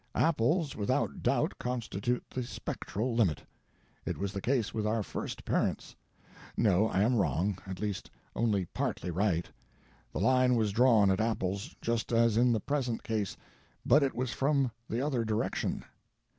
Apples, 0.15 0.75
without 0.75 1.21
doubt, 1.21 1.59
constitute 1.59 2.23
the 2.31 2.41
spectral 2.41 3.13
limit. 3.13 3.43
It 4.03 4.17
was 4.17 4.33
the 4.33 4.41
case 4.41 4.73
with 4.73 4.87
our 4.87 5.03
first 5.03 5.45
parents. 5.45 5.95
No, 6.57 6.87
I 6.87 7.03
am 7.03 7.17
wrong—at 7.17 7.79
least 7.79 8.09
only 8.35 8.65
partly 8.65 9.11
right. 9.11 9.47
The 10.11 10.19
line 10.19 10.55
was 10.55 10.71
drawn 10.71 11.11
at 11.11 11.21
apples, 11.21 11.75
just 11.83 12.11
as 12.11 12.35
in 12.35 12.51
the 12.51 12.59
present 12.59 13.03
case, 13.03 13.37
but 13.85 14.01
it 14.01 14.15
was 14.15 14.33
from 14.33 14.71
the 14.89 15.05
other 15.05 15.23
direction." 15.23 15.85